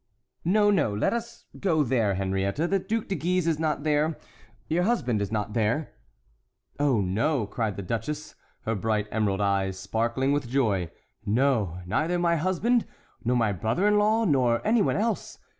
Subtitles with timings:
[0.43, 4.17] "No, no, let us go there, Henriette; the Duc de Guise is not there,
[4.67, 5.91] your husband is not there."
[6.79, 10.89] "Oh, no," cried the duchess, her bright emerald eyes sparkling with joy;
[11.23, 12.87] "no, neither my husband,
[13.23, 15.37] nor my brother in law, nor any one else.